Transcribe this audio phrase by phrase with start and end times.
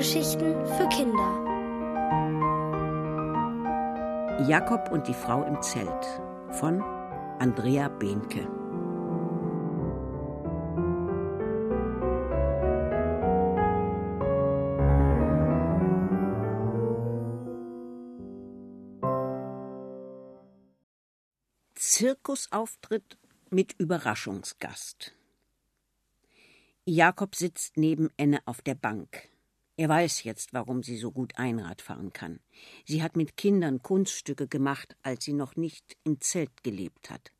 [0.00, 1.30] Hörgeschichten für Kinder.
[4.48, 6.06] Jakob und die Frau im Zelt
[6.52, 6.80] von
[7.38, 8.48] Andrea Behnke.
[21.74, 23.18] Zirkusauftritt
[23.50, 25.14] mit Überraschungsgast.
[26.86, 29.28] Jakob sitzt neben Enne auf der Bank.
[29.80, 32.40] Er weiß jetzt, warum sie so gut Einrad fahren kann.
[32.84, 37.32] Sie hat mit Kindern Kunststücke gemacht, als sie noch nicht im Zelt gelebt hat.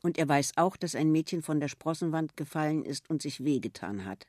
[0.00, 4.06] Und er weiß auch, dass ein Mädchen von der Sprossenwand gefallen ist und sich wehgetan
[4.06, 4.26] hat.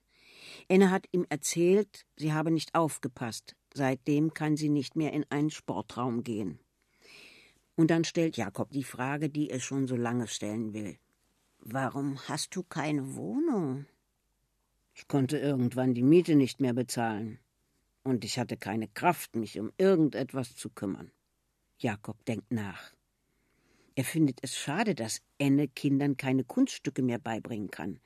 [0.68, 3.56] Enne hat ihm erzählt, sie habe nicht aufgepasst.
[3.73, 6.59] Seitdem kann sie nicht mehr in einen Sportraum gehen.
[7.78, 10.98] Und dann stellt Jakob die Frage, die er schon so lange stellen will.
[11.59, 13.86] Warum hast du keine Wohnung?
[14.98, 17.38] Ich konnte irgendwann die Miete nicht mehr bezahlen.
[18.03, 21.12] Und ich hatte keine Kraft, mich um irgendetwas zu kümmern.
[21.78, 22.95] Jakob denkt nach.
[23.94, 28.00] Er findet es schade, dass Enne Kindern keine Kunststücke mehr beibringen kann.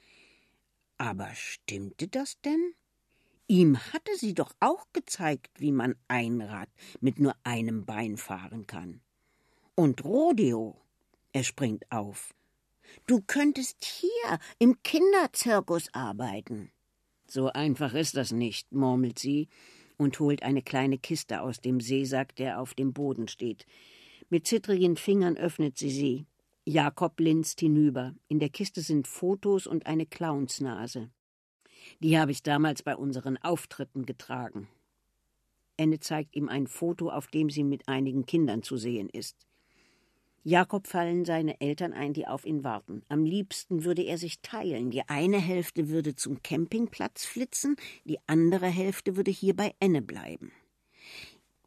[0.98, 2.74] Aber stimmte das denn?
[3.48, 9.00] Ihm hatte sie doch auch gezeigt, wie man Einrad mit nur einem Bein fahren kann.
[9.76, 10.82] Und Rodeo.
[11.32, 12.34] Er springt auf.
[13.08, 16.70] Du könntest hier im Kinderzirkus arbeiten.
[17.34, 19.48] So einfach ist das nicht, murmelt sie
[19.96, 23.66] und holt eine kleine Kiste aus dem Seesack, der auf dem Boden steht.
[24.30, 26.26] Mit zittrigen Fingern öffnet sie sie.
[26.66, 28.14] Jakob linst hinüber.
[28.28, 31.10] In der Kiste sind Fotos und eine Clownsnase.
[32.02, 34.68] Die habe ich damals bei unseren Auftritten getragen.
[35.78, 39.38] Ende zeigt ihm ein Foto, auf dem sie mit einigen Kindern zu sehen ist.
[40.44, 43.04] Jakob fallen seine Eltern ein, die auf ihn warten.
[43.10, 44.90] Am liebsten würde er sich teilen.
[44.90, 50.52] Die eine Hälfte würde zum Campingplatz flitzen, die andere Hälfte würde hier bei Enne bleiben.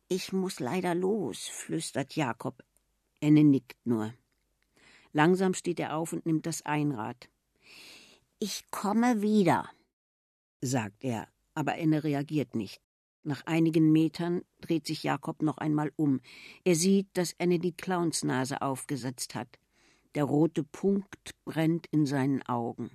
[0.09, 2.65] Ich muss leider los, flüstert Jakob.
[3.21, 4.13] Enne nickt nur.
[5.13, 7.29] Langsam steht er auf und nimmt das Einrad.
[8.41, 9.71] Ich komme wieder,
[10.61, 12.83] sagt er, aber Enne reagiert nicht.
[13.27, 16.21] Nach einigen Metern dreht sich Jakob noch einmal um.
[16.63, 19.59] Er sieht, dass Anne die Clownsnase aufgesetzt hat.
[20.15, 22.91] Der rote Punkt brennt in seinen Augen.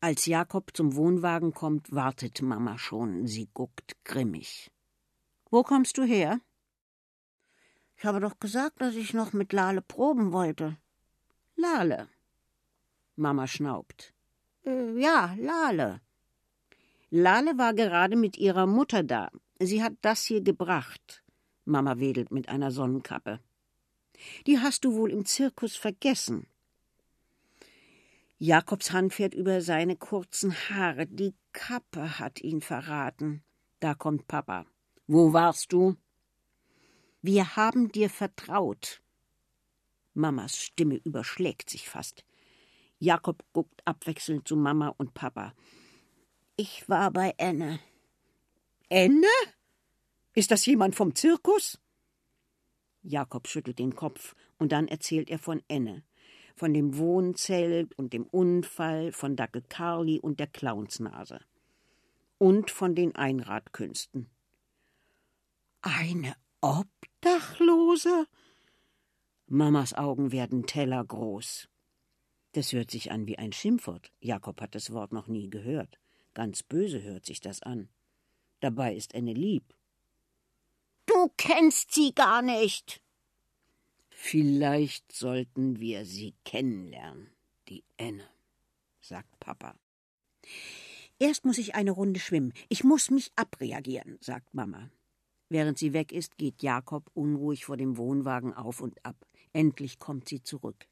[0.00, 3.26] Als Jakob zum Wohnwagen kommt, wartet Mama schon.
[3.26, 4.70] Sie guckt grimmig.
[5.50, 6.40] Wo kommst du her?
[7.98, 10.78] Ich habe doch gesagt, dass ich noch mit Lale proben wollte.
[11.54, 12.08] Lale.
[13.14, 14.14] Mama schnaubt.
[14.64, 16.00] Äh, ja, Lale.
[17.14, 19.30] Lale war gerade mit ihrer Mutter da.
[19.60, 21.22] Sie hat das hier gebracht.
[21.66, 23.38] Mama wedelt mit einer Sonnenkappe.
[24.46, 26.46] Die hast du wohl im Zirkus vergessen.
[28.38, 31.06] Jakobs Hand fährt über seine kurzen Haare.
[31.06, 33.42] Die Kappe hat ihn verraten.
[33.78, 34.64] Da kommt Papa.
[35.06, 35.96] Wo warst du?
[37.20, 39.02] Wir haben dir vertraut.
[40.14, 42.24] Mamas Stimme überschlägt sich fast.
[42.98, 45.52] Jakob guckt abwechselnd zu Mama und Papa.
[46.64, 47.80] Ich war bei Enne.
[48.88, 49.26] Enne?
[50.32, 51.80] Ist das jemand vom Zirkus?
[53.02, 56.04] Jakob schüttelt den Kopf und dann erzählt er von Enne,
[56.54, 61.40] von dem Wohnzelt und dem Unfall, von Dackel Carly und der Clownsnase.
[62.38, 64.30] Und von den Einradkünsten.
[65.80, 68.28] Eine Obdachlose?
[69.48, 71.68] Mamas Augen werden tellergroß.
[72.52, 74.12] Das hört sich an wie ein Schimpfwort.
[74.20, 75.98] Jakob hat das Wort noch nie gehört.
[76.34, 77.88] Ganz böse hört sich das an.
[78.60, 79.74] Dabei ist Enne lieb.
[81.06, 83.02] Du kennst sie gar nicht.
[84.08, 87.30] Vielleicht sollten wir sie kennenlernen,
[87.68, 88.28] die Enne,
[89.00, 89.74] sagt Papa.
[91.18, 92.52] Erst muss ich eine Runde schwimmen.
[92.68, 94.90] Ich muss mich abreagieren, sagt Mama.
[95.48, 99.26] Während sie weg ist, geht Jakob unruhig vor dem Wohnwagen auf und ab.
[99.52, 100.88] Endlich kommt sie zurück.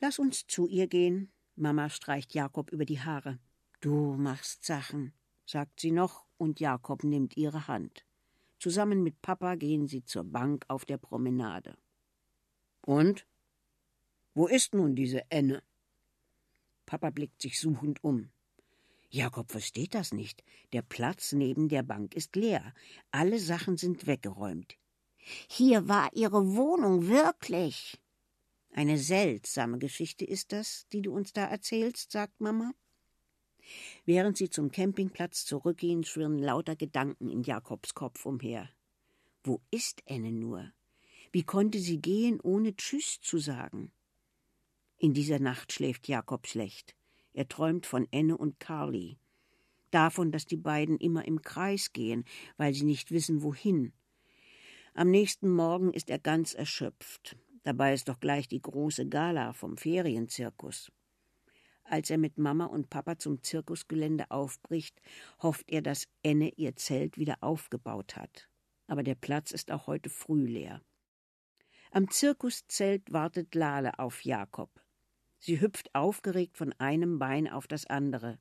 [0.00, 1.30] Lass uns zu ihr gehen.
[1.54, 3.38] Mama streicht Jakob über die Haare.
[3.80, 5.12] Du machst Sachen,
[5.44, 8.04] sagt sie noch, und Jakob nimmt ihre Hand.
[8.58, 11.76] Zusammen mit Papa gehen sie zur Bank auf der Promenade.
[12.80, 13.26] Und?
[14.34, 15.62] Wo ist nun diese Enne?
[16.86, 18.30] Papa blickt sich suchend um.
[19.10, 20.42] Jakob versteht das nicht.
[20.72, 22.74] Der Platz neben der Bank ist leer.
[23.10, 24.76] Alle Sachen sind weggeräumt.
[25.48, 28.00] Hier war Ihre Wohnung wirklich.
[28.70, 32.72] Eine seltsame Geschichte ist das, die du uns da erzählst, sagt Mama.
[34.04, 38.68] Während sie zum Campingplatz zurückgehen, schwirren lauter Gedanken in Jakobs Kopf umher.
[39.42, 40.72] Wo ist Enne nur?
[41.32, 43.92] Wie konnte sie gehen, ohne Tschüss zu sagen?
[44.98, 46.96] In dieser Nacht schläft Jakob schlecht.
[47.32, 49.18] Er träumt von Enne und Carly.
[49.90, 52.24] davon, dass die beiden immer im Kreis gehen,
[52.56, 53.92] weil sie nicht wissen, wohin.
[54.94, 57.36] Am nächsten Morgen ist er ganz erschöpft.
[57.62, 60.90] Dabei ist doch gleich die große Gala vom Ferienzirkus.
[61.88, 65.00] Als er mit Mama und Papa zum Zirkusgelände aufbricht,
[65.40, 68.48] hofft er, dass Enne ihr Zelt wieder aufgebaut hat.
[68.88, 70.82] Aber der Platz ist auch heute früh leer.
[71.92, 74.70] Am Zirkuszelt wartet Lale auf Jakob.
[75.38, 78.38] Sie hüpft aufgeregt von einem Bein auf das andere.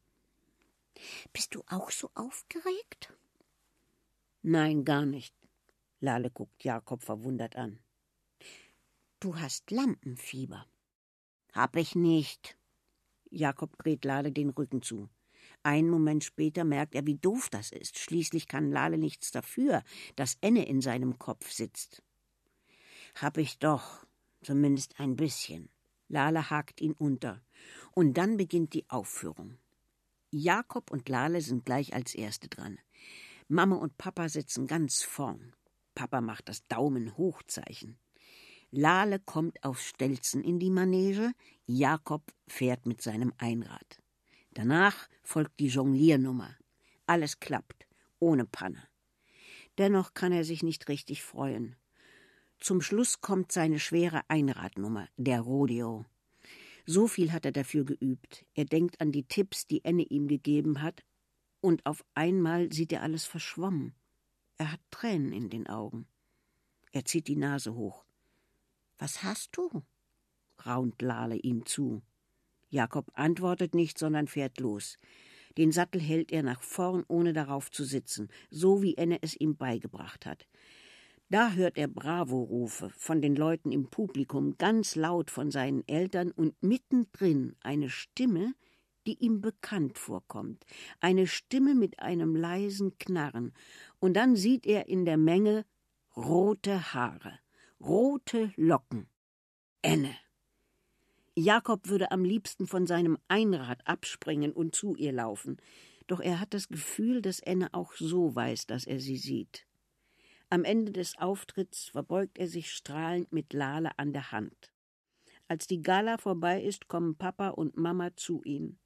[1.32, 3.14] Bist du auch so aufgeregt?
[4.42, 5.36] Nein, gar nicht.
[6.00, 7.80] Lale guckt Jakob verwundert an.
[9.20, 10.66] Du hast Lampenfieber.
[11.54, 12.58] Hab ich nicht.
[13.36, 15.10] Jakob dreht Lale den Rücken zu.
[15.62, 17.98] Einen Moment später merkt er, wie doof das ist.
[18.00, 19.84] Schließlich kann Lale nichts dafür,
[20.16, 22.02] dass Enne in seinem Kopf sitzt.
[23.16, 24.06] Hab ich doch,
[24.42, 25.70] zumindest ein bisschen.
[26.08, 27.42] Lale hakt ihn unter.
[27.94, 29.58] Und dann beginnt die Aufführung.
[30.32, 32.78] Jakob und Lale sind gleich als Erste dran.
[33.48, 35.54] Mama und Papa sitzen ganz vorn.
[35.94, 37.98] Papa macht das Daumen-Hochzeichen.
[38.76, 41.32] Lale kommt auf Stelzen in die Manege,
[41.66, 44.02] Jakob fährt mit seinem Einrad.
[44.54, 46.56] Danach folgt die Jongliernummer.
[47.08, 47.88] Alles klappt,
[48.20, 48.88] ohne Panne.
[49.78, 51.76] Dennoch kann er sich nicht richtig freuen.
[52.60, 56.06] Zum Schluss kommt seine schwere Einradnummer, der Rodeo.
[56.86, 58.46] So viel hat er dafür geübt.
[58.54, 61.04] Er denkt an die Tipps, die Enne ihm gegeben hat,
[61.62, 63.96] und auf einmal sieht er alles verschwommen.
[64.58, 66.08] Er hat Tränen in den Augen.
[66.92, 68.06] Er zieht die Nase hoch.
[68.98, 69.84] Was hast du?
[70.66, 72.02] raunt Lale ihm zu.
[72.70, 74.98] Jakob antwortet nicht, sondern fährt los.
[75.58, 79.56] Den Sattel hält er nach vorn, ohne darauf zu sitzen, so wie Enne es ihm
[79.56, 80.48] beigebracht hat.
[81.30, 86.62] Da hört er Bravo-Rufe von den Leuten im Publikum, ganz laut von seinen Eltern und
[86.62, 88.54] mittendrin eine Stimme,
[89.08, 90.66] die ihm bekannt vorkommt,
[91.00, 93.54] eine Stimme mit einem leisen Knarren,
[94.00, 95.66] und dann sieht er in der Menge
[96.16, 97.40] rote Haare
[97.86, 99.08] rote Locken.
[99.84, 100.16] Enne.
[101.36, 105.58] Jakob würde am liebsten von seinem Einrad abspringen und zu ihr laufen,
[106.08, 109.68] doch er hat das Gefühl, dass Enne auch so weiß, dass er sie sieht.
[110.50, 114.72] Am Ende des Auftritts verbeugt er sich strahlend mit Lale an der Hand.
[115.48, 118.80] Als die Gala vorbei ist, kommen Papa und Mama zu ihm.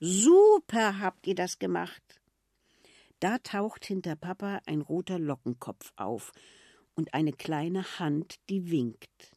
[0.00, 2.20] Super habt ihr das gemacht.
[3.20, 6.32] Da taucht hinter Papa ein roter Lockenkopf auf
[6.96, 9.36] und eine kleine Hand, die winkt.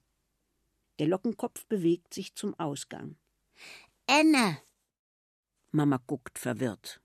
[0.98, 3.16] Der Lockenkopf bewegt sich zum Ausgang.
[4.08, 4.58] Enne!
[5.72, 7.00] Mama guckt verwirrt.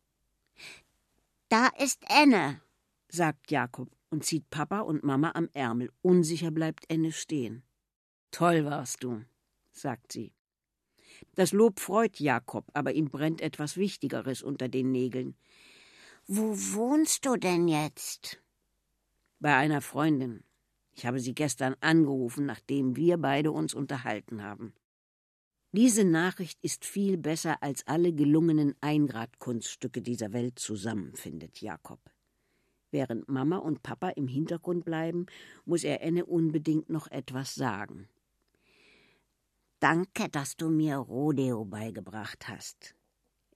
[1.51, 2.63] Da ist Enne,
[3.09, 5.93] sagt Jakob und zieht Papa und Mama am Ärmel.
[6.01, 7.63] Unsicher bleibt Enne stehen.
[8.31, 9.25] Toll warst du,
[9.71, 10.33] sagt sie.
[11.35, 15.37] Das Lob freut Jakob, aber ihm brennt etwas Wichtigeres unter den Nägeln.
[16.27, 18.41] Wo wohnst du denn jetzt?
[19.45, 20.43] Bei einer Freundin.
[20.95, 24.73] Ich habe sie gestern angerufen, nachdem wir beide uns unterhalten haben.
[25.71, 32.01] Diese Nachricht ist viel besser als alle gelungenen Einradkunststücke dieser Welt zusammen, findet Jakob.
[32.91, 35.27] Während Mama und Papa im Hintergrund bleiben,
[35.67, 38.09] muss er Enne unbedingt noch etwas sagen.
[39.79, 42.95] Danke, dass du mir Rodeo beigebracht hast.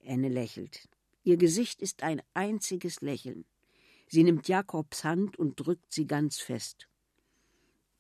[0.01, 0.87] Enne lächelt.
[1.23, 3.47] Ihr Gesicht ist ein einziges Lächeln.
[4.09, 6.89] Sie nimmt Jakobs Hand und drückt sie ganz fest.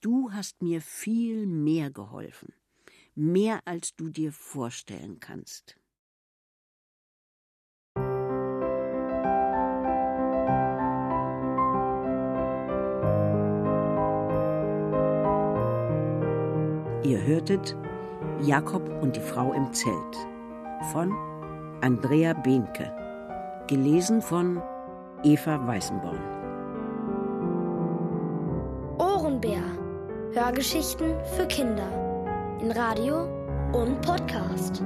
[0.00, 2.54] Du hast mir viel mehr geholfen,
[3.14, 5.76] mehr als du dir vorstellen kannst.
[17.04, 17.76] Ihr hörtet
[18.42, 20.16] Jakob und die Frau im Zelt
[20.92, 21.12] von
[21.80, 22.94] Andrea Behnke,
[23.66, 24.62] gelesen von
[25.24, 26.18] Eva Weißenborn.
[28.98, 29.62] Ohrenbär.
[30.32, 31.88] Hörgeschichten für Kinder.
[32.60, 33.24] In Radio
[33.72, 34.82] und Podcast.